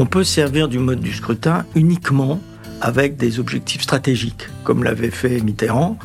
[0.00, 2.40] On peut servir du mode du scrutin uniquement
[2.80, 5.98] avec des objectifs stratégiques, comme l'avait fait Mitterrand.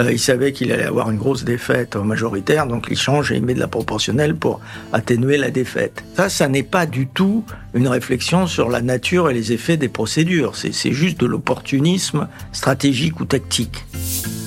[0.00, 3.42] Euh, il savait qu'il allait avoir une grosse défaite majoritaire, donc il change et il
[3.42, 4.60] met de la proportionnelle pour
[4.94, 6.02] atténuer la défaite.
[6.16, 7.44] Ça, ça n'est pas du tout
[7.74, 10.56] une réflexion sur la nature et les effets des procédures.
[10.56, 13.84] C'est juste de l'opportunisme stratégique ou tactique.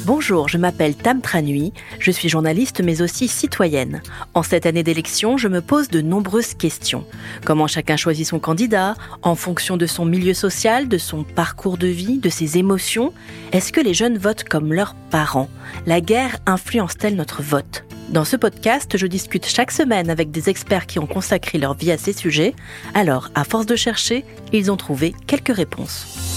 [0.06, 4.04] Bonjour, je m'appelle Tam Tranui, je suis journaliste mais aussi citoyenne.
[4.36, 7.06] En cette année d'élection, je me pose de nombreuses questions.
[7.44, 11.88] Comment chacun choisit son candidat En fonction de son milieu social, de son parcours de
[11.88, 13.14] vie, de ses émotions?
[13.52, 15.50] Est-ce que les jeunes votent comme leurs parents?
[15.88, 17.84] La guerre influence-t-elle notre vote?
[18.10, 21.92] Dans ce podcast, je discute chaque semaine avec des experts qui ont consacré leur vie
[21.92, 22.54] à ces sujets.
[22.94, 26.35] Alors, à force de chercher, ils ont trouvé quelques réponses.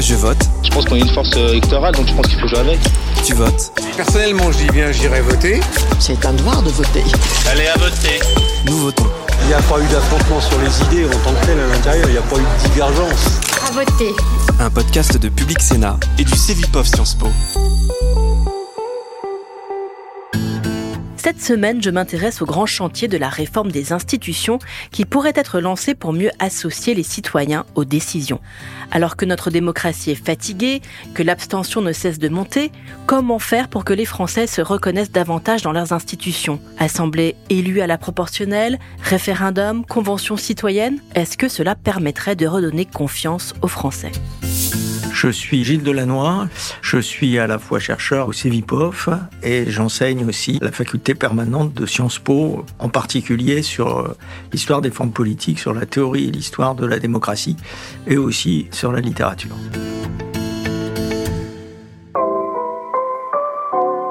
[0.00, 0.36] Je vote.
[0.62, 2.78] Je pense qu'on a une force euh, électorale, donc je pense qu'il faut jouer avec.
[3.24, 3.72] Tu votes.
[3.96, 5.60] Personnellement, je dis bien, j'irai voter.
[5.98, 7.02] C'est un devoir de voter.
[7.50, 8.20] Allez à voter.
[8.66, 9.06] Nous votons.
[9.42, 12.08] Il n'y a pas eu d'affrontement sur les idées en tant que tel à l'intérieur,
[12.08, 13.40] il n'y a pas eu de divergence.
[13.66, 14.14] À voter.
[14.60, 17.28] Un podcast de Public Sénat et du Cevipof Sciences Po.
[21.24, 24.58] Cette semaine, je m'intéresse au grand chantier de la réforme des institutions
[24.90, 28.40] qui pourrait être lancé pour mieux associer les citoyens aux décisions.
[28.90, 30.82] Alors que notre démocratie est fatiguée,
[31.14, 32.70] que l'abstention ne cesse de monter,
[33.06, 36.60] comment faire pour que les Français se reconnaissent davantage dans leurs institutions?
[36.76, 40.98] Assemblée élue à la proportionnelle, référendum, convention citoyenne?
[41.14, 44.12] Est-ce que cela permettrait de redonner confiance aux Français?
[45.24, 46.48] Je suis Gilles Delannoy,
[46.82, 49.08] je suis à la fois chercheur au CEVIPOF
[49.42, 54.18] et j'enseigne aussi la faculté permanente de Sciences Po, en particulier sur euh,
[54.52, 57.56] l'histoire des formes politiques, sur la théorie et l'histoire de la démocratie
[58.06, 59.56] et aussi sur la littérature.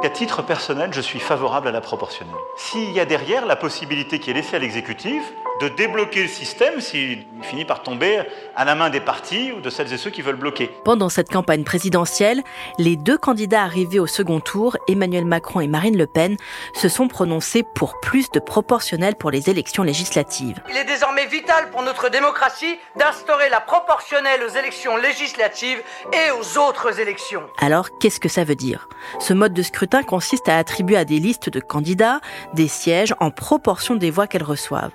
[0.04, 2.34] À titre personnel, je suis favorable à la proportionnelle.
[2.58, 5.22] S'il y a derrière la possibilité qui est laissée à l'exécutif
[5.62, 8.22] de débloquer le système s'il finit par tomber
[8.56, 10.70] à la main des partis ou de celles et ceux qui veulent bloquer.
[10.84, 12.42] Pendant cette campagne présidentielle,
[12.78, 16.38] les deux candidats arrivés au second tour, Emmanuel Macron et Marine Le Pen,
[16.74, 20.62] se sont prononcés pour plus de proportionnel pour les élections législatives.
[20.70, 25.82] Il est désormais vital pour notre démocratie d'instaurer la proportionnelle aux élections législatives
[26.12, 27.44] et aux autres élections.
[27.60, 28.90] Alors, qu'est-ce que ça veut dire?
[29.20, 32.20] Ce mode de scrutin consiste à attribuer à des listes de candidats
[32.54, 34.92] des sièges en proportion des voix qu'elles reçoivent.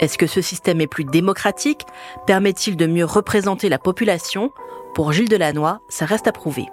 [0.00, 1.82] Est-ce que ce système est plus démocratique?
[2.24, 4.52] Permet-il de mieux représenter la population?
[4.94, 6.66] Pour Gilles Delannoy, ça reste à prouver.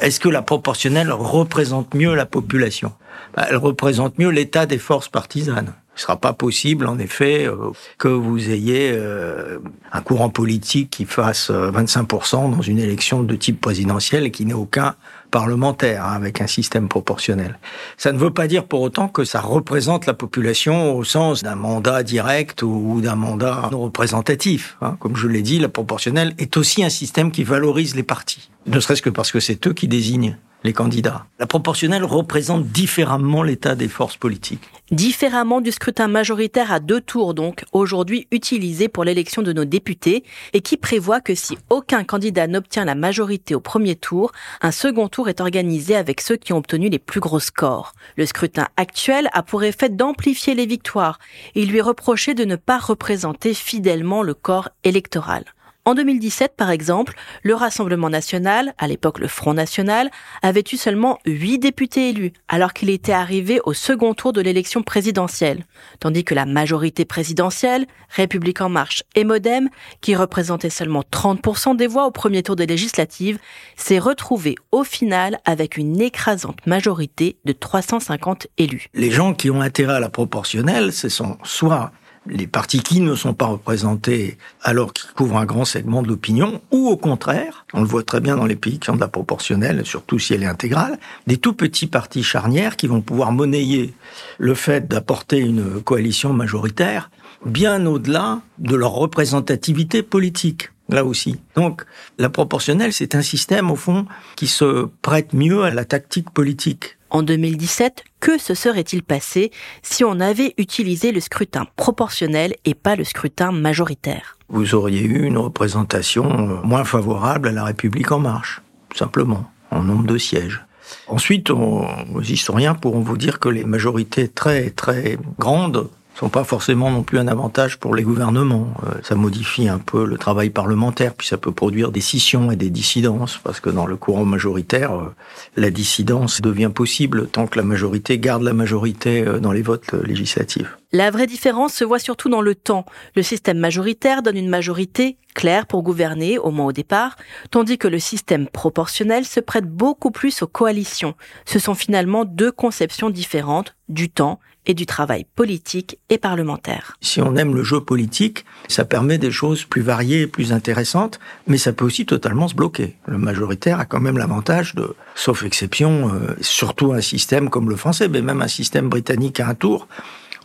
[0.00, 2.92] Est-ce que la proportionnelle représente mieux la population?
[3.36, 5.74] Bah, Elle représente mieux l'état des forces partisanes.
[5.94, 9.58] Il ne sera pas possible, en effet, euh, que vous ayez euh,
[9.92, 14.46] un courant politique qui fasse 25% euh, dans une élection de type présidentiel et qui
[14.46, 14.94] n'ait aucun
[15.32, 17.58] parlementaire hein, avec un système proportionnel.
[17.96, 21.56] Ça ne veut pas dire pour autant que ça représente la population au sens d'un
[21.56, 24.76] mandat direct ou d'un mandat non représentatif.
[24.80, 24.96] Hein.
[25.00, 28.78] Comme je l'ai dit, la proportionnelle est aussi un système qui valorise les partis, ne
[28.78, 31.26] serait-ce que parce que c'est eux qui désignent les candidats.
[31.38, 34.68] La proportionnelle représente différemment l'état des forces politiques.
[34.90, 40.24] Différemment du scrutin majoritaire à deux tours donc, aujourd'hui utilisé pour l'élection de nos députés,
[40.52, 45.08] et qui prévoit que si aucun candidat n'obtient la majorité au premier tour, un second
[45.08, 47.92] tour est organisé avec ceux qui ont obtenu les plus gros scores.
[48.16, 51.18] Le scrutin actuel a pour effet d'amplifier les victoires
[51.54, 55.44] et lui reprocher de ne pas représenter fidèlement le corps électoral.
[55.84, 61.18] En 2017, par exemple, le Rassemblement national, à l'époque le Front national, avait eu seulement
[61.26, 65.64] 8 députés élus, alors qu'il était arrivé au second tour de l'élection présidentielle.
[65.98, 69.70] Tandis que la majorité présidentielle, République en marche et Modem,
[70.00, 73.40] qui représentait seulement 30% des voix au premier tour des législatives,
[73.76, 78.86] s'est retrouvée au final avec une écrasante majorité de 350 élus.
[78.94, 81.90] Les gens qui ont intérêt à la proportionnelle, ce sont soit
[82.26, 86.60] les partis qui ne sont pas représentés alors qu'ils couvrent un grand segment de l'opinion,
[86.70, 89.08] ou au contraire, on le voit très bien dans les pays qui ont de la
[89.08, 93.94] proportionnelle, surtout si elle est intégrale, des tout petits partis charnières qui vont pouvoir monnayer
[94.38, 97.10] le fait d'apporter une coalition majoritaire
[97.44, 101.36] bien au-delà de leur représentativité politique là aussi.
[101.56, 101.84] Donc
[102.18, 104.06] la proportionnelle, c'est un système au fond
[104.36, 106.98] qui se prête mieux à la tactique politique.
[107.12, 109.50] En 2017, que se serait-il passé
[109.82, 114.38] si on avait utilisé le scrutin proportionnel et pas le scrutin majoritaire?
[114.48, 118.62] Vous auriez eu une représentation euh, moins favorable à la République en marche,
[118.94, 120.64] simplement, en nombre de sièges.
[121.06, 126.90] Ensuite, les historiens pourront vous dire que les majorités très très grandes sont pas forcément
[126.90, 128.74] non plus un avantage pour les gouvernements.
[128.86, 132.56] Euh, ça modifie un peu le travail parlementaire, puis ça peut produire des scissions et
[132.56, 135.14] des dissidences, parce que dans le courant majoritaire, euh,
[135.56, 139.94] la dissidence devient possible tant que la majorité garde la majorité euh, dans les votes
[139.94, 140.76] législatifs.
[140.92, 142.84] La vraie différence se voit surtout dans le temps.
[143.16, 147.16] Le système majoritaire donne une majorité claire pour gouverner, au moins au départ,
[147.50, 151.14] tandis que le système proportionnel se prête beaucoup plus aux coalitions.
[151.46, 156.96] Ce sont finalement deux conceptions différentes du temps et du travail politique et parlementaire.
[157.00, 161.58] Si on aime le jeu politique, ça permet des choses plus variées plus intéressantes, mais
[161.58, 162.96] ça peut aussi totalement se bloquer.
[163.06, 167.76] Le majoritaire a quand même l'avantage de, sauf exception, euh, surtout un système comme le
[167.76, 169.88] français, mais même un système britannique à un tour,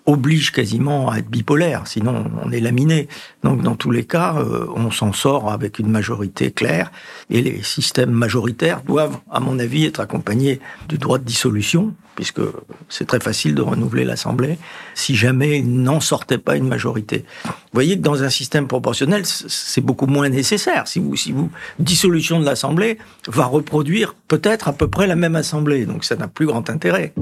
[0.08, 3.10] oblige quasiment à être bipolaire, sinon on est laminé.
[3.44, 6.92] Donc dans tous les cas, euh, on s'en sort avec une majorité claire,
[7.30, 12.42] et les systèmes majoritaires doivent, à mon avis, être accompagnés du droit de dissolution, puisque
[12.88, 14.58] c'est très facile de renouveler l'Assemblée,
[14.96, 17.26] si jamais il n'en sortait pas une majorité.
[17.46, 20.88] Vous voyez que dans un système proportionnel, c'est beaucoup moins nécessaire.
[20.88, 25.36] Si vous, si vous, dissolution de l'Assemblée va reproduire peut-être à peu près la même
[25.36, 27.14] Assemblée, donc ça n'a plus grand intérêt.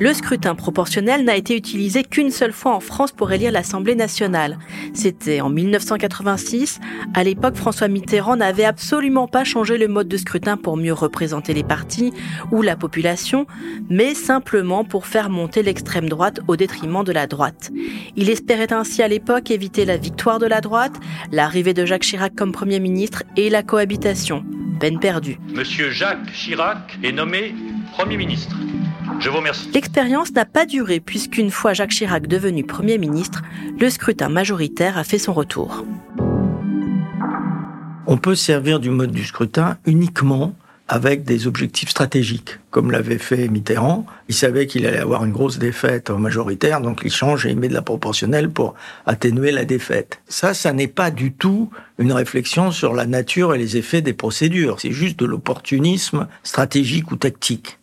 [0.00, 4.58] Le scrutin proportionnel n'a été utilisé qu'une seule fois en France pour élire l'Assemblée nationale.
[4.94, 6.80] C'était en 1986.
[7.12, 11.52] À l'époque, François Mitterrand n'avait absolument pas changé le mode de scrutin pour mieux représenter
[11.52, 12.14] les partis
[12.50, 13.46] ou la population,
[13.90, 17.70] mais simplement pour faire monter l'extrême droite au détriment de la droite.
[18.16, 20.94] Il espérait ainsi à l'époque éviter la victoire de la droite,
[21.30, 24.46] l'arrivée de Jacques Chirac comme Premier ministre et la cohabitation.
[24.80, 25.38] Peine perdue.
[25.54, 27.54] Monsieur Jacques Chirac est nommé
[27.92, 28.56] Premier ministre.
[29.20, 29.70] Je vous remercie.
[29.74, 33.42] L'expérience n'a pas duré puisqu'une fois Jacques Chirac devenu Premier ministre,
[33.78, 35.84] le scrutin majoritaire a fait son retour.
[38.06, 40.54] On peut servir du mode du scrutin uniquement
[40.88, 44.06] avec des objectifs stratégiques, comme l'avait fait Mitterrand.
[44.28, 47.68] Il savait qu'il allait avoir une grosse défaite majoritaire, donc il change et il met
[47.68, 48.74] de la proportionnelle pour
[49.06, 50.20] atténuer la défaite.
[50.26, 54.14] Ça, ça n'est pas du tout une réflexion sur la nature et les effets des
[54.14, 54.80] procédures.
[54.80, 57.79] C'est juste de l'opportunisme stratégique ou tactique.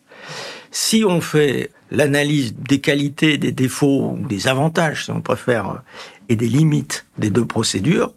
[0.70, 5.82] Si on fait l'analyse des qualités, des défauts, des avantages, si on préfère,
[6.28, 8.12] et des limites des deux procédures,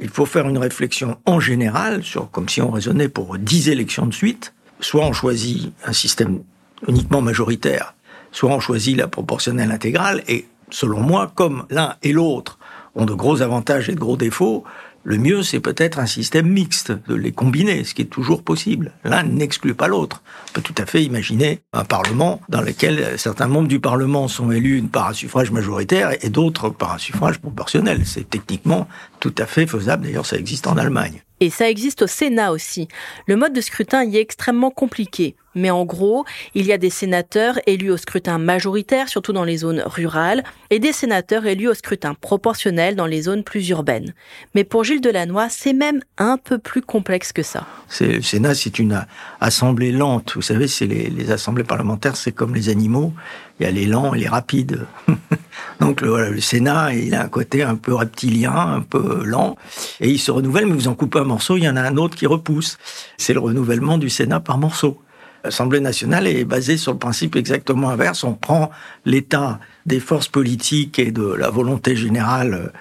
[0.00, 4.06] il faut faire une réflexion en général sur, comme si on raisonnait pour dix élections
[4.06, 4.54] de suite.
[4.80, 6.42] Soit on choisit un système
[6.86, 7.94] uniquement majoritaire,
[8.30, 10.22] soit on choisit la proportionnelle intégrale.
[10.28, 12.58] Et selon moi, comme l'un et l'autre
[12.94, 14.62] ont de gros avantages et de gros défauts,
[15.04, 18.92] le mieux, c'est peut-être un système mixte, de les combiner, ce qui est toujours possible.
[19.04, 20.22] L'un n'exclut pas l'autre.
[20.50, 24.50] On peut tout à fait imaginer un Parlement dans lequel certains membres du Parlement sont
[24.50, 28.02] élus par un suffrage majoritaire et d'autres par un suffrage proportionnel.
[28.04, 28.88] C'est techniquement
[29.20, 30.04] tout à fait faisable.
[30.04, 31.22] D'ailleurs, ça existe en Allemagne.
[31.40, 32.88] Et ça existe au Sénat aussi.
[33.26, 35.36] Le mode de scrutin y est extrêmement compliqué.
[35.54, 36.24] Mais en gros,
[36.54, 40.78] il y a des sénateurs élus au scrutin majoritaire, surtout dans les zones rurales, et
[40.78, 44.14] des sénateurs élus au scrutin proportionnel dans les zones plus urbaines.
[44.54, 47.66] Mais pour Gilles Delannoy, c'est même un peu plus complexe que ça.
[48.00, 49.04] Le Sénat, c'est une
[49.40, 50.34] assemblée lente.
[50.36, 53.12] Vous savez, c'est les, les assemblées parlementaires, c'est comme les animaux.
[53.58, 54.86] Il y a les lents et les rapides.
[55.80, 59.56] Donc le, le, Sénat, il a un côté un peu reptilien, un peu lent,
[60.00, 61.96] et il se renouvelle, mais vous en coupez un morceau, il y en a un
[61.96, 62.78] autre qui repousse.
[63.16, 65.00] C'est le renouvellement du Sénat par morceau.
[65.44, 68.24] L'Assemblée nationale est basée sur le principe exactement inverse.
[68.24, 68.70] On prend
[69.04, 72.72] l'état des forces politiques et de la volonté générale,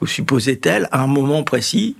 [0.00, 1.96] vous supposez-elle, à un moment précis,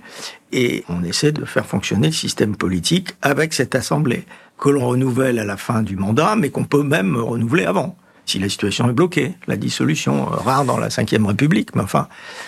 [0.53, 4.25] et on essaie de faire fonctionner le système politique avec cette Assemblée,
[4.57, 7.97] que l'on renouvelle à la fin du mandat, mais qu'on peut même renouveler avant
[8.27, 9.33] si la situation est bloquée.
[9.47, 12.07] La dissolution, euh, rare dans la Ve République, mais enfin,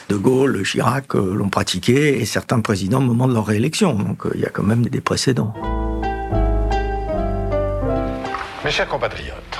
[0.09, 3.93] De Gaulle, Chirac euh, l'ont pratiqué et certains présidents au moment de leur réélection.
[3.93, 5.53] Donc euh, il y a quand même des précédents.
[8.63, 9.59] Mes chers compatriotes,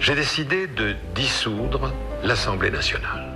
[0.00, 3.31] j'ai décidé de dissoudre l'Assemblée nationale.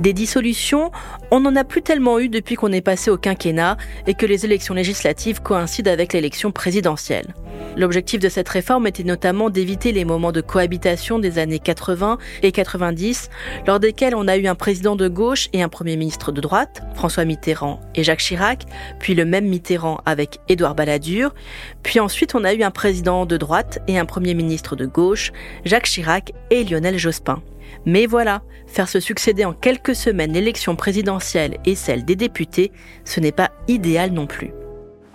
[0.00, 0.90] Des dissolutions,
[1.30, 4.44] on n'en a plus tellement eu depuis qu'on est passé au quinquennat et que les
[4.44, 7.32] élections législatives coïncident avec l'élection présidentielle.
[7.76, 12.52] L'objectif de cette réforme était notamment d'éviter les moments de cohabitation des années 80 et
[12.52, 13.30] 90,
[13.66, 16.82] lors desquels on a eu un président de gauche et un premier ministre de droite,
[16.94, 18.64] François Mitterrand et Jacques Chirac,
[18.98, 21.34] puis le même Mitterrand avec Édouard Balladur,
[21.82, 25.32] puis ensuite on a eu un président de droite et un premier ministre de gauche,
[25.64, 27.42] Jacques Chirac et Lionel Jospin.
[27.86, 32.72] Mais voilà, faire se succéder en quelques semaines l'élection présidentielle et celle des députés,
[33.04, 34.52] ce n'est pas idéal non plus.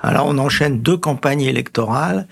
[0.02, 2.28] Alors on enchaîne deux campagnes électorales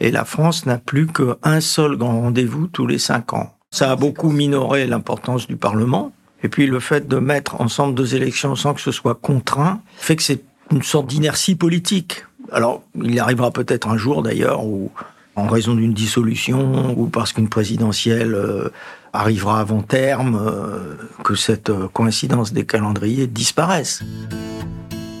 [0.00, 3.54] et la France n'a plus qu'un seul grand rendez-vous tous les cinq ans.
[3.70, 6.12] Ça a beaucoup minoré l'importance du Parlement.
[6.42, 10.16] Et puis le fait de mettre ensemble deux élections sans que ce soit contraint fait
[10.16, 12.24] que c'est une sorte d'inertie politique.
[12.50, 14.90] Alors il arrivera peut-être un jour d'ailleurs où
[15.36, 18.70] en raison d'une dissolution ou parce qu'une présidentielle euh,
[19.12, 24.02] arrivera avant terme, euh, que cette euh, coïncidence des calendriers disparaisse.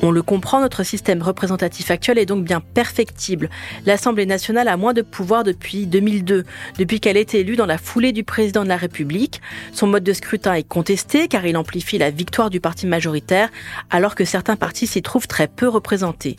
[0.02, 3.50] On le comprend, notre système représentatif actuel est donc bien perfectible.
[3.84, 6.44] L'Assemblée nationale a moins de pouvoir depuis 2002,
[6.78, 9.42] depuis qu'elle est élue dans la foulée du président de la République.
[9.74, 13.50] Son mode de scrutin est contesté car il amplifie la victoire du parti majoritaire,
[13.90, 16.36] alors que certains partis s'y trouvent très peu représentés.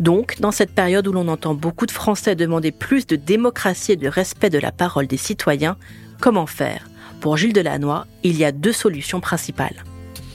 [0.00, 3.96] Donc, dans cette période où l'on entend beaucoup de Français demander plus de démocratie et
[3.96, 5.78] de respect de la parole des citoyens,
[6.20, 6.88] comment faire?
[7.20, 9.84] Pour Gilles Delannoy, il y a deux solutions principales.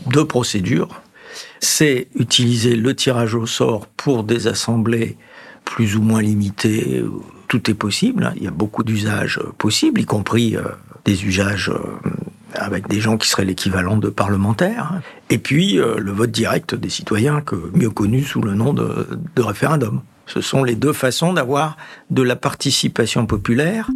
[0.08, 1.02] Deux procédures
[1.60, 5.18] c'est utiliser le tirage au sort pour des assemblées
[5.66, 7.04] plus ou moins limitées.
[7.48, 8.34] Tout est possible.
[8.36, 10.64] Il y a beaucoup d'usages possibles, y compris euh,
[11.06, 12.10] des usages euh,
[12.54, 15.02] avec des gens qui seraient l'équivalent de parlementaires.
[15.30, 19.08] Et puis euh, le vote direct des citoyens, que mieux connu sous le nom de,
[19.36, 20.02] de référendum.
[20.26, 21.78] Ce sont les deux façons d'avoir
[22.10, 23.90] de la participation populaire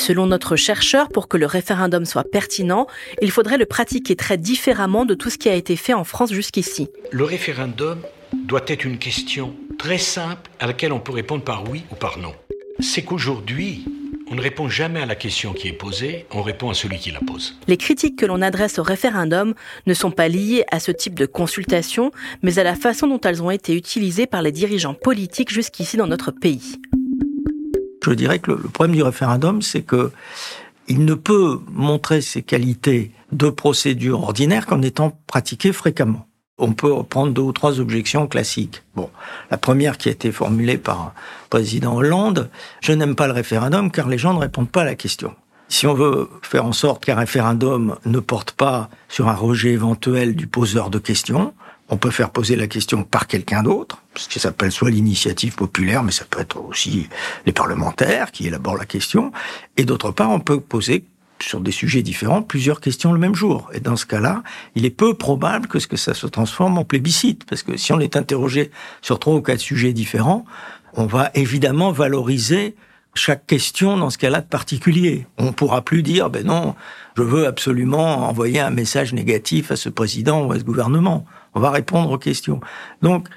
[0.00, 2.86] Selon notre chercheur, pour que le référendum soit pertinent,
[3.20, 6.32] il faudrait le pratiquer très différemment de tout ce qui a été fait en France
[6.32, 6.88] jusqu'ici.
[7.10, 8.00] Le référendum
[8.32, 12.18] doit être une question très simple à laquelle on peut répondre par oui ou par
[12.18, 12.32] non.
[12.80, 13.84] C'est qu'aujourd'hui,
[14.30, 17.10] on ne répond jamais à la question qui est posée, on répond à celui qui
[17.10, 17.58] la pose.
[17.68, 19.52] Les critiques que l'on adresse au référendum
[19.86, 23.42] ne sont pas liées à ce type de consultation, mais à la façon dont elles
[23.42, 26.80] ont été utilisées par les dirigeants politiques jusqu'ici dans notre pays.
[28.02, 30.10] Je dirais que le, problème du référendum, c'est que
[30.88, 36.26] il ne peut montrer ses qualités de procédure ordinaire qu'en étant pratiqué fréquemment.
[36.58, 38.82] On peut reprendre deux ou trois objections classiques.
[38.96, 39.08] Bon,
[39.50, 41.14] la première qui a été formulée par
[41.44, 44.84] le président Hollande, je n'aime pas le référendum car les gens ne répondent pas à
[44.84, 45.34] la question.
[45.68, 50.34] Si on veut faire en sorte qu'un référendum ne porte pas sur un rejet éventuel
[50.34, 51.54] du poseur de questions,
[51.90, 56.02] on peut faire poser la question par quelqu'un d'autre, ce qui s'appelle soit l'initiative populaire,
[56.02, 57.08] mais ça peut être aussi
[57.46, 59.32] les parlementaires qui élaborent la question.
[59.76, 61.04] Et d'autre part, on peut poser
[61.42, 63.70] sur des sujets différents plusieurs questions le même jour.
[63.72, 64.42] Et dans ce cas-là,
[64.74, 67.92] il est peu probable que, ce que ça se transforme en plébiscite, parce que si
[67.92, 68.70] on est interrogé
[69.02, 70.44] sur trois ou quatre sujets différents,
[70.94, 72.76] on va évidemment valoriser
[73.14, 75.26] chaque question dans ce cas-là de particulier.
[75.38, 76.76] On pourra plus dire, ben non,
[77.16, 81.26] je veux absolument envoyer un message négatif à ce président ou à ce gouvernement.
[81.54, 82.60] On va répondre aux questions.
[83.02, 83.28] Donc,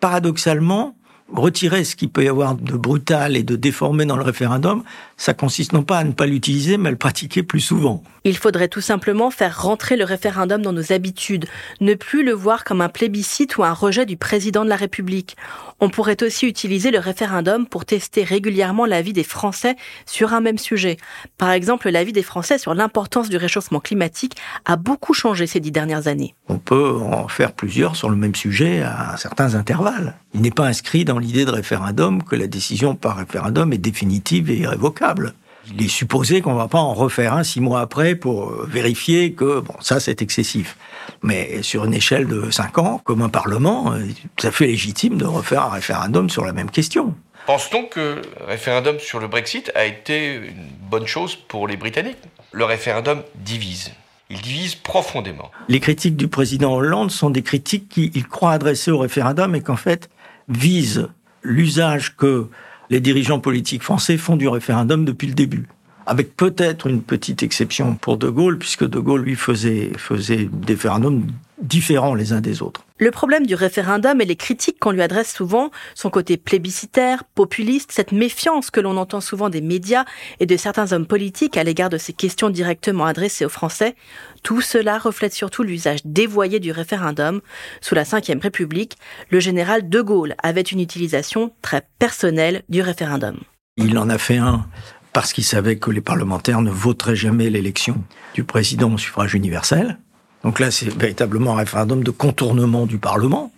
[0.00, 0.94] paradoxalement,
[1.34, 4.82] retirer ce qu'il peut y avoir de brutal et de déformé dans le référendum,
[5.16, 8.02] ça consiste non pas à ne pas l'utiliser, mais à le pratiquer plus souvent.
[8.24, 11.46] Il faudrait tout simplement faire rentrer le référendum dans nos habitudes,
[11.80, 15.36] ne plus le voir comme un plébiscite ou un rejet du président de la République.
[15.80, 20.58] On pourrait aussi utiliser le référendum pour tester régulièrement l'avis des Français sur un même
[20.58, 20.98] sujet.
[21.38, 25.72] Par exemple, l'avis des Français sur l'importance du réchauffement climatique a beaucoup changé ces dix
[25.72, 26.34] dernières années.
[26.48, 30.14] On peut en faire plusieurs sur le même sujet à certains intervalles.
[30.32, 34.50] Il n'est pas inscrit dans l'idée de référendum que la décision par référendum est définitive
[34.50, 35.34] et irrévocable.
[35.72, 38.68] Il est supposé qu'on ne va pas en refaire un six mois après pour euh,
[38.68, 40.76] vérifier que bon, ça c'est excessif.
[41.22, 44.00] Mais sur une échelle de cinq ans, comme un Parlement, euh,
[44.36, 47.14] tout à fait légitime de refaire un référendum sur la même question.
[47.46, 52.18] Pense-t-on que le référendum sur le Brexit a été une bonne chose pour les Britanniques?
[52.52, 53.92] Le référendum divise.
[54.28, 55.50] Il divise profondément.
[55.68, 59.76] Les critiques du président Hollande sont des critiques qu'il croit adresser au référendum et qu'en
[59.76, 60.08] fait
[60.50, 61.08] visent
[61.42, 62.48] l'usage que
[62.90, 65.68] les dirigeants politiques français font du référendum depuis le début.
[66.06, 70.74] Avec peut-être une petite exception pour De Gaulle, puisque De Gaulle, lui, faisait, faisait des
[70.74, 71.26] référendums
[71.62, 72.84] différents les uns des autres.
[72.98, 77.92] Le problème du référendum et les critiques qu'on lui adresse souvent, son côté plébiscitaire, populiste,
[77.92, 80.04] cette méfiance que l'on entend souvent des médias
[80.38, 83.94] et de certains hommes politiques à l'égard de ces questions directement adressées aux Français,
[84.42, 87.40] tout cela reflète surtout l'usage dévoyé du référendum.
[87.80, 88.96] Sous la Ve République,
[89.30, 93.38] le général de Gaulle avait une utilisation très personnelle du référendum.
[93.76, 94.66] Il en a fait un
[95.12, 98.02] parce qu'il savait que les parlementaires ne voteraient jamais l'élection
[98.34, 99.98] du président au suffrage universel.
[100.44, 103.52] Donc là, c'est véritablement un référendum de contournement du Parlement,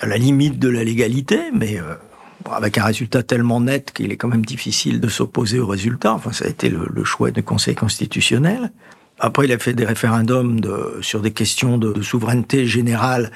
[0.00, 1.94] à la limite de la légalité, mais euh,
[2.50, 6.12] avec un résultat tellement net qu'il est quand même difficile de s'opposer au résultat.
[6.12, 8.70] Enfin, ça a été le, choix du Conseil constitutionnel.
[9.18, 13.30] Après, il a fait des référendums de, sur des questions de, de, souveraineté générale,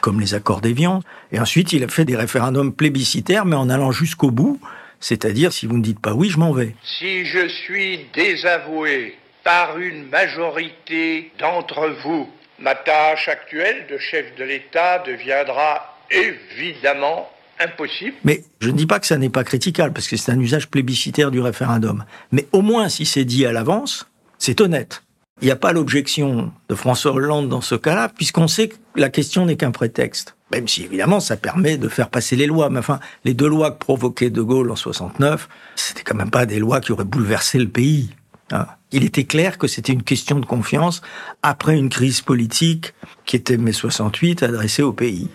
[0.00, 1.02] comme les accords d'Évian.
[1.32, 4.60] Et ensuite, il a fait des référendums plébiscitaires, mais en allant jusqu'au bout.
[5.04, 6.74] C'est-à-dire, si vous ne dites pas oui, je m'en vais.
[6.98, 14.44] Si je suis désavoué par une majorité d'entre vous, Ma tâche actuelle de chef de
[14.44, 18.16] l'État deviendra évidemment impossible.
[18.24, 20.68] Mais je ne dis pas que ça n'est pas critiquable, parce que c'est un usage
[20.68, 22.04] plébiscitaire du référendum.
[22.30, 24.08] Mais au moins, si c'est dit à l'avance,
[24.38, 25.02] c'est honnête
[25.44, 29.10] il n'y a pas l'objection de François Hollande dans ce cas-là, puisqu'on sait que la
[29.10, 30.36] question n'est qu'un prétexte.
[30.50, 32.70] Même si, évidemment, ça permet de faire passer les lois.
[32.70, 36.46] Mais enfin, les deux lois que provoquait De Gaulle en 69, c'était quand même pas
[36.46, 38.08] des lois qui auraient bouleversé le pays.
[38.52, 38.64] Hein.
[38.90, 41.02] Il était clair que c'était une question de confiance
[41.42, 42.94] après une crise politique
[43.26, 45.28] qui était mai 68 adressée au pays.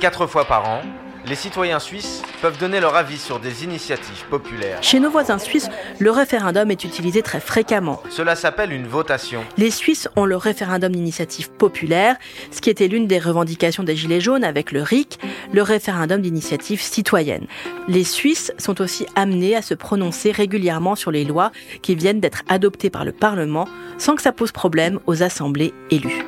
[0.00, 0.82] Quatre fois par an,
[1.26, 4.78] les citoyens suisses peuvent donner leur avis sur des initiatives populaires.
[4.82, 8.02] Chez nos voisins suisses, le référendum est utilisé très fréquemment.
[8.10, 9.42] Cela s'appelle une votation.
[9.56, 12.16] Les Suisses ont le référendum d'initiative populaire,
[12.50, 15.18] ce qui était l'une des revendications des Gilets jaunes avec le RIC,
[15.52, 17.46] le référendum d'initiative citoyenne.
[17.88, 21.52] Les Suisses sont aussi amenés à se prononcer régulièrement sur les lois
[21.82, 26.24] qui viennent d'être adoptées par le Parlement sans que ça pose problème aux assemblées élues.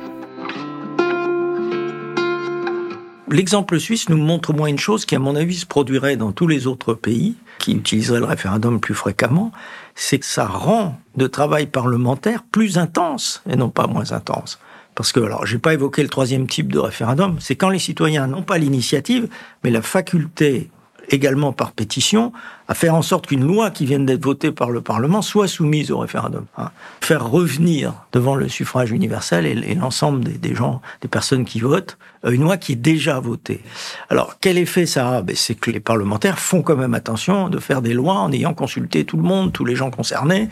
[3.29, 6.47] L'exemple suisse nous montre moins une chose qui, à mon avis, se produirait dans tous
[6.47, 9.51] les autres pays qui utiliseraient le référendum plus fréquemment,
[9.95, 14.59] c'est que ça rend le travail parlementaire plus intense et non pas moins intense.
[14.95, 18.27] Parce que, alors, j'ai pas évoqué le troisième type de référendum, c'est quand les citoyens
[18.27, 19.27] n'ont pas l'initiative,
[19.63, 20.71] mais la faculté
[21.09, 22.31] également par pétition,
[22.67, 25.91] à faire en sorte qu'une loi qui vienne d'être votée par le Parlement soit soumise
[25.91, 26.45] au référendum.
[26.57, 26.71] Hein.
[27.01, 32.31] Faire revenir devant le suffrage universel et, l'ensemble des, gens, des personnes qui votent, euh,
[32.31, 33.61] une loi qui est déjà votée.
[34.09, 35.21] Alors, quel effet ça a?
[35.21, 38.53] Ben, C'est que les parlementaires font quand même attention de faire des lois en ayant
[38.53, 40.49] consulté tout le monde, tous les gens concernés,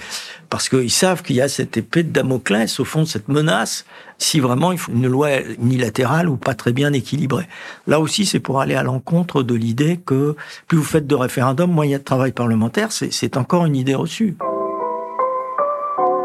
[0.50, 3.86] parce qu'ils savent qu'il y a cette épée de Damoclès, au fond, cette menace,
[4.18, 7.48] si vraiment il faut une loi unilatérale ou pas très bien équilibrée.
[7.88, 10.36] Là aussi, c'est pour aller à l'encontre de l'idée que
[10.68, 12.92] plus vous faites de référendums, moins il y a travail parlementaire.
[12.92, 14.38] C'est encore une idée reçue.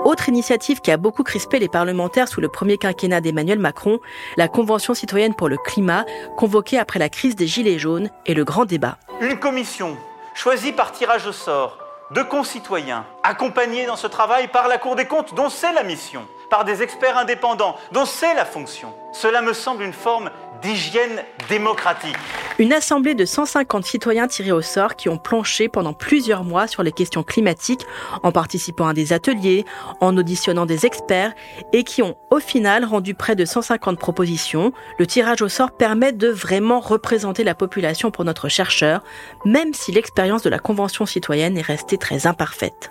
[0.04, 4.00] Autre initiative qui a beaucoup crispé les parlementaires sous le premier quinquennat d'Emmanuel Macron,
[4.37, 6.06] la Convention citoyenne pour le climat,
[6.38, 8.96] convoquée après la crise des Gilets jaunes et le grand débat.
[9.20, 9.96] Une commission
[10.34, 11.78] choisie par tirage au sort
[12.12, 16.22] de concitoyens, accompagnés dans ce travail par la Cour des comptes, dont c'est la mission,
[16.50, 18.92] par des experts indépendants, dont c'est la fonction.
[19.12, 20.30] Cela me semble une forme
[20.62, 22.16] d'hygiène démocratique.
[22.59, 26.83] Une assemblée de 150 citoyens tirés au sort qui ont planché pendant plusieurs mois sur
[26.83, 27.87] les questions climatiques
[28.23, 29.64] en participant à des ateliers,
[30.00, 31.33] en auditionnant des experts
[31.73, 34.73] et qui ont au final rendu près de 150 propositions.
[34.99, 39.02] Le tirage au sort permet de vraiment représenter la population pour notre chercheur,
[39.45, 42.90] même si l'expérience de la Convention citoyenne est restée très imparfaite.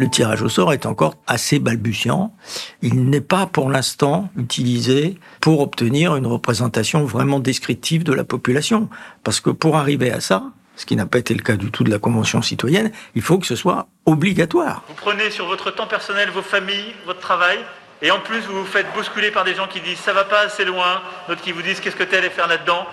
[0.00, 2.32] Le tirage au sort est encore assez balbutiant.
[2.82, 8.88] Il n'est pas pour l'instant utilisé pour obtenir une représentation vraiment descriptive de la population.
[9.24, 10.44] Parce que pour arriver à ça,
[10.76, 13.38] ce qui n'a pas été le cas du tout de la Convention citoyenne, il faut
[13.38, 14.84] que ce soit obligatoire.
[14.88, 17.58] Vous prenez sur votre temps personnel vos familles, votre travail,
[18.00, 20.42] et en plus vous vous faites bousculer par des gens qui disent ça va pas
[20.42, 22.86] assez loin, d'autres qui vous disent qu'est-ce que tu allais faire là-dedans?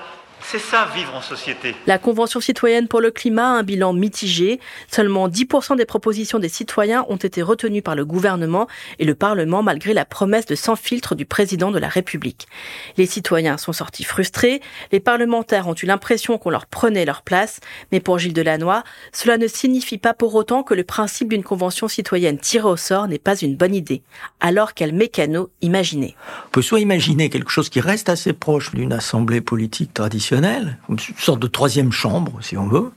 [0.47, 1.75] C'est ça, vivre en société.
[1.87, 4.59] La Convention citoyenne pour le climat a un bilan mitigé.
[4.91, 8.67] Seulement 10% des propositions des citoyens ont été retenues par le gouvernement
[8.99, 12.47] et le Parlement malgré la promesse de sans filtre du président de la République.
[12.95, 17.59] Les citoyens sont sortis frustrés, les parlementaires ont eu l'impression qu'on leur prenait leur place,
[17.91, 21.87] mais pour Gilles Delannoy, cela ne signifie pas pour autant que le principe d'une convention
[21.87, 24.03] citoyenne tirée au sort n'est pas une bonne idée.
[24.41, 28.93] Alors quel mécano imaginer On peut soit imaginer quelque chose qui reste assez proche d'une
[28.93, 32.91] assemblée politique traditionnelle, une sorte de troisième chambre, si on veut,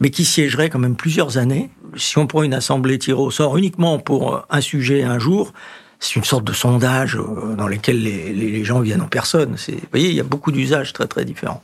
[0.00, 1.70] mais qui siégerait quand même plusieurs années.
[1.96, 5.52] Si on prend une assemblée tirée au sort uniquement pour un sujet un jour,
[5.98, 9.56] c'est une sorte de sondage euh, dans lequel les, gens viennent en personne.
[9.56, 11.62] Vous voyez, il y a beaucoup d'usages très très différents.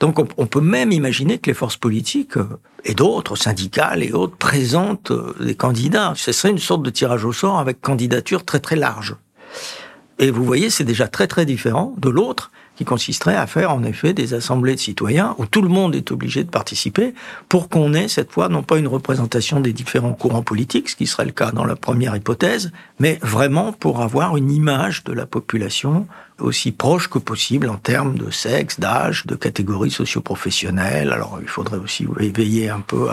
[0.00, 4.36] Donc on, peut même imaginer que les forces politiques euh, et d'autres, syndicales et autres,
[4.36, 6.12] présentent euh, des candidats.
[6.16, 9.16] Ce serait une sorte de tirage au sort avec candidature très très large.
[10.18, 13.82] Et vous voyez, c'est déjà très très différent de l'autre qui consisterait à faire en
[13.82, 17.12] effet des assemblées de citoyens où tout le monde est obligé de participer
[17.48, 21.08] pour qu'on ait cette fois non pas une représentation des différents courants politiques, ce qui
[21.08, 25.26] serait le cas dans la première hypothèse, mais vraiment pour avoir une image de la
[25.26, 26.06] population
[26.38, 31.10] aussi proche que possible en termes de sexe, d'âge, de catégories socioprofessionnelles.
[31.10, 33.08] Alors il faudrait aussi veiller un peu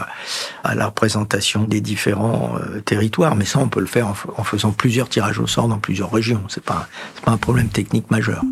[0.63, 4.73] à, la représentation des différents euh, territoires, mais ça on peut le faire en, faisant
[4.73, 6.43] plusieurs tirages au sort dans plusieurs régions.
[6.49, 6.87] C'est pas,
[7.23, 8.43] pas un problème technique majeur.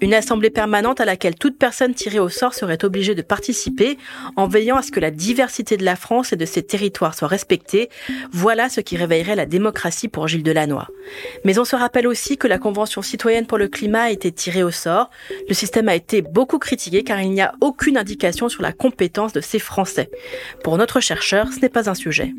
[0.00, 3.96] Une assemblée permanente à laquelle toute personne tirée au sort serait obligée de participer
[4.36, 7.28] en veillant à ce que la diversité de la France et de ses territoires soit
[7.28, 7.88] respectée.
[8.32, 10.86] Voilà ce qui réveillerait la démocratie pour Gilles Delannoy.
[11.44, 14.62] Mais on se rappelle aussi que la Convention citoyenne pour le climat a été tirée
[14.62, 15.10] au sort.
[15.48, 19.32] Le système a été beaucoup critiqué car il n'y a aucune indication sur la compétence
[19.32, 20.10] de ces Français.
[20.62, 22.34] Pour notre chercheur, ce n'est pas un sujet.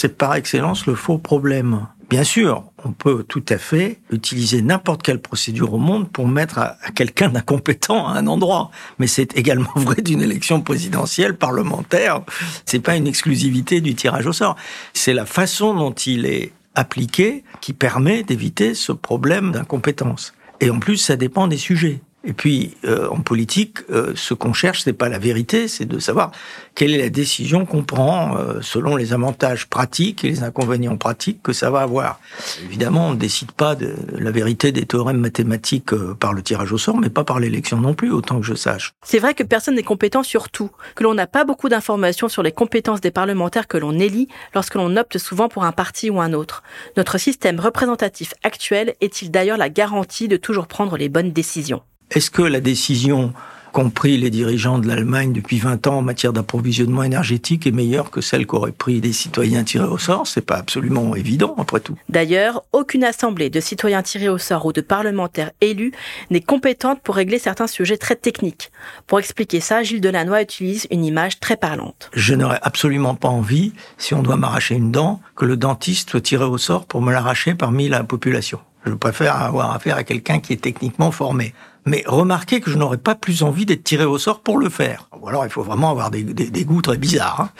[0.00, 1.86] C'est par excellence le faux problème.
[2.08, 6.56] Bien sûr, on peut tout à fait utiliser n'importe quelle procédure au monde pour mettre
[6.56, 8.70] à, quelqu'un d'incompétent à un endroit.
[8.98, 12.22] Mais c'est également vrai d'une élection présidentielle, parlementaire.
[12.64, 14.56] C'est pas une exclusivité du tirage au sort.
[14.94, 20.32] C'est la façon dont il est appliqué qui permet d'éviter ce problème d'incompétence.
[20.60, 22.00] Et en plus, ça dépend des sujets.
[22.22, 25.98] Et puis, euh, en politique, euh, ce qu'on cherche, c'est pas la vérité, c'est de
[25.98, 26.32] savoir
[26.74, 31.42] quelle est la décision qu'on prend euh, selon les avantages pratiques et les inconvénients pratiques
[31.42, 32.20] que ça va avoir.
[32.64, 36.78] Évidemment, on ne décide pas de la vérité des théorèmes mathématiques par le tirage au
[36.78, 38.92] sort, mais pas par l'élection non plus, autant que je sache.
[39.02, 42.42] C'est vrai que personne n'est compétent sur tout, que l'on n'a pas beaucoup d'informations sur
[42.42, 46.20] les compétences des parlementaires que l'on élit lorsque l'on opte souvent pour un parti ou
[46.20, 46.62] un autre.
[46.98, 51.80] Notre système représentatif actuel est-il d'ailleurs la garantie de toujours prendre les bonnes décisions?
[52.10, 53.32] Est-ce que la décision
[53.72, 58.10] qu'ont pris les dirigeants de l'Allemagne depuis 20 ans en matière d'approvisionnement énergétique est meilleure
[58.10, 60.26] que celle qu'auraient pris des citoyens tirés au sort?
[60.26, 61.96] C'est pas absolument évident, après tout.
[62.08, 65.92] D'ailleurs, aucune assemblée de citoyens tirés au sort ou de parlementaires élus
[66.30, 68.72] n'est compétente pour régler certains sujets très techniques.
[69.06, 72.10] Pour expliquer ça, Gilles Delannoy utilise une image très parlante.
[72.12, 76.20] Je n'aurais absolument pas envie, si on doit m'arracher une dent, que le dentiste soit
[76.20, 78.58] tiré au sort pour me l'arracher parmi la population.
[78.84, 81.54] Je préfère avoir affaire à quelqu'un qui est techniquement formé.
[81.86, 85.08] Mais remarquez que je n'aurais pas plus envie d'être tiré au sort pour le faire.
[85.18, 86.24] Ou alors il faut vraiment avoir des,
[86.64, 87.40] goûts très bizarres.
[87.40, 87.50] Hein.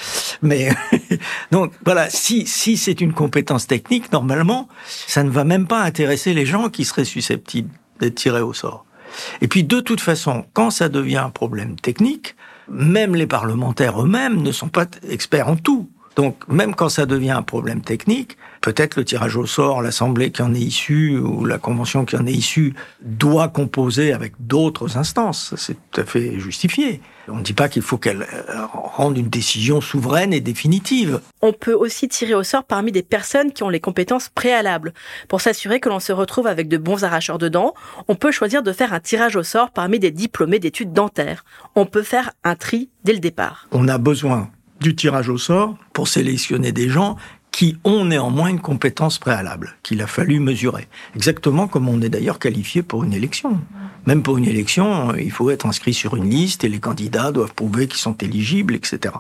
[0.43, 0.71] Mais
[1.51, 6.35] donc voilà, si si c'est une compétence technique, normalement, ça ne va même pas intéresser
[6.35, 8.85] les gens qui seraient susceptibles d'être tirés au sort.
[9.41, 12.37] Et puis de toute façon, quand ça devient un problème technique,
[12.69, 15.91] même les parlementaires eux-mêmes ne sont pas experts en tout.
[16.17, 20.43] Donc même quand ça devient un problème technique, peut-être le tirage au sort, l'assemblée qui
[20.43, 25.55] en est issue ou la convention qui en est issue doit composer avec d'autres instances.
[25.57, 27.01] C'est tout à fait justifié.
[27.29, 31.21] On ne dit pas qu'il faut qu'elle euh, rende une décision souveraine et définitive.
[31.43, 34.93] On peut aussi tirer au sort parmi des personnes qui ont les compétences préalables.
[35.29, 37.75] Pour s'assurer que l'on se retrouve avec de bons arracheurs de dents,
[38.09, 41.45] on peut choisir de faire un tirage au sort parmi des diplômés d'études dentaires.
[41.77, 43.69] On peut faire un tri dès le départ.
[43.71, 47.17] On a besoin du tirage au sort pour sélectionner des gens
[47.51, 50.89] qui ont néanmoins une compétence préalable, qu'il a fallu mesurer.
[51.17, 53.59] Exactement comme on est d'ailleurs qualifié pour une élection.
[54.07, 57.53] Même pour une élection, il faut être inscrit sur une liste et les candidats doivent
[57.53, 59.15] prouver qu'ils sont éligibles, etc.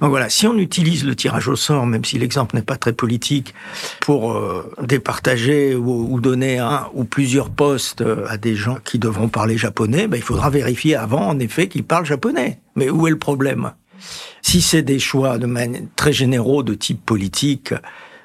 [0.00, 2.92] Donc voilà, si on utilise le tirage au sort, même si l'exemple n'est pas très
[2.92, 3.54] politique,
[4.00, 8.98] pour euh, départager ou, ou, donner un ou plusieurs postes euh, à des gens qui
[8.98, 12.58] devront parler japonais, ben, il faudra vérifier avant, en effet, qu'ils parlent japonais.
[12.74, 13.72] Mais où est le problème?
[14.42, 15.48] Si c'est des choix de
[15.96, 17.74] très généraux de type politique,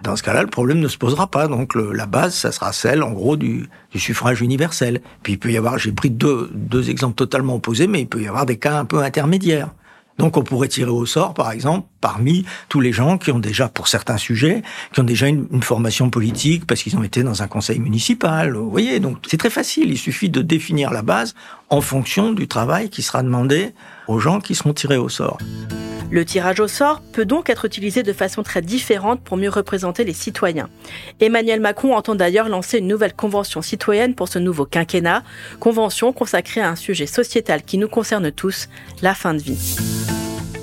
[0.03, 1.47] dans ce cas-là, le problème ne se posera pas.
[1.47, 5.01] Donc la base, ça sera celle, en gros, du, suffrage universel.
[5.23, 8.21] Puis il peut y avoir, j'ai pris deux, deux exemples totalement opposés, mais il peut
[8.21, 9.69] y avoir des cas un peu intermédiaires.
[10.17, 13.69] Donc on pourrait tirer au sort, par exemple, parmi tous les gens qui ont déjà,
[13.69, 14.61] pour certains sujets,
[14.93, 18.53] qui ont déjà une, une formation politique parce qu'ils ont été dans un conseil municipal.
[18.55, 19.89] Vous voyez, donc c'est très facile.
[19.89, 21.33] Il suffit de définir la base
[21.71, 23.73] en fonction du travail qui sera demandé
[24.07, 25.39] aux gens qui seront tirés au sort.
[26.11, 30.03] Le tirage au sort peut donc être utilisé de façon très différente pour mieux représenter
[30.03, 30.69] les citoyens.
[31.21, 35.23] Emmanuel Macron entend d'ailleurs lancer une nouvelle convention citoyenne pour ce nouveau quinquennat,
[35.61, 38.67] convention consacrée à un sujet sociétal qui nous concerne tous,
[39.01, 39.77] la fin de vie.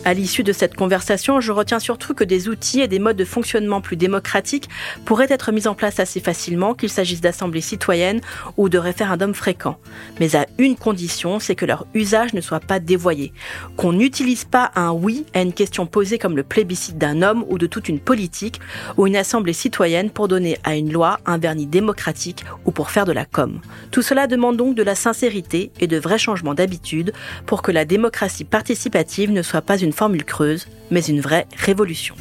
[0.09, 3.27] À l'issue de cette conversation, je retiens surtout que des outils et des modes de
[3.27, 4.71] fonctionnement plus démocratiques
[5.05, 8.23] pourraient être mis en place assez facilement, qu'il s'agisse d'assemblées citoyennes
[8.57, 9.77] ou de référendums fréquents.
[10.19, 13.35] Mais à une condition, c'est que leur usage ne soit pas dévoyé.
[13.77, 17.59] Qu'on n'utilise pas un oui à une question posée comme le plébiscite d'un homme ou
[17.59, 18.63] de toute une politique
[18.97, 23.05] ou une assemblée citoyenne pour donner à une loi un vernis démocratique ou pour faire
[23.05, 23.61] de la com.
[23.91, 27.13] Tout cela demande donc de la sincérité et de vrais changements d'habitude
[27.45, 32.15] pour que la démocratie participative ne soit pas une formule creuse, mais une vraie révolution.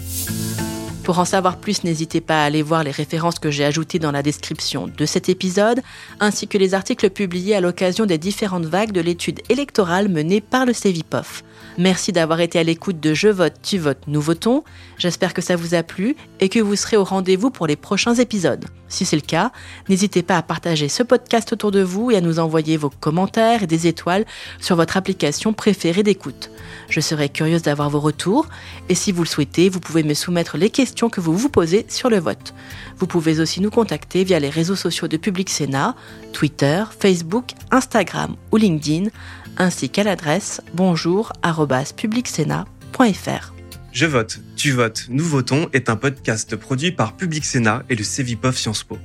[1.03, 4.11] Pour en savoir plus, n'hésitez pas à aller voir les références que j'ai ajoutées dans
[4.11, 5.81] la description de cet épisode,
[6.19, 10.65] ainsi que les articles publiés à l'occasion des différentes vagues de l'étude électorale menée par
[10.65, 11.43] le CEVIPOF.
[11.77, 14.63] Merci d'avoir été à l'écoute de Je vote, tu votes, nous votons.
[14.97, 18.15] J'espère que ça vous a plu et que vous serez au rendez-vous pour les prochains
[18.15, 18.65] épisodes.
[18.89, 19.51] Si c'est le cas,
[19.87, 23.61] n'hésitez pas à partager ce podcast autour de vous et à nous envoyer vos commentaires
[23.61, 24.25] et des étoiles
[24.59, 26.49] sur votre application préférée d'écoute.
[26.89, 28.47] Je serai curieuse d'avoir vos retours
[28.89, 31.85] et si vous le souhaitez, vous pouvez me soumettre les questions que vous vous posez
[31.89, 32.55] sur le vote.
[32.97, 35.95] Vous pouvez aussi nous contacter via les réseaux sociaux de Public Sénat,
[36.33, 39.09] Twitter, Facebook, Instagram ou LinkedIn
[39.57, 43.53] ainsi qu'à l'adresse bonjour@publicsénat.fr.
[43.91, 48.03] Je vote, tu votes, nous votons est un podcast produit par Public Sénat et le
[48.03, 48.99] Cevipof Sciences Po.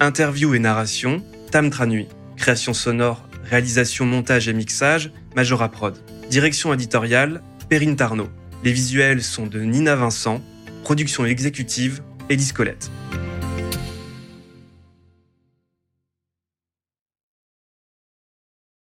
[0.00, 2.06] Interview et narration, Tam Tranui.
[2.36, 5.98] Création sonore, réalisation, montage et mixage, Majora Prod.
[6.30, 8.28] Direction éditoriale, Perrine Tarnot.
[8.64, 10.40] Les visuels sont de Nina Vincent.
[10.84, 12.90] Production exécutive, Élise Colette.